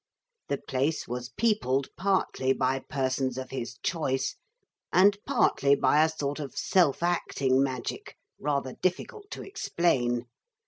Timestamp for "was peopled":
1.07-1.89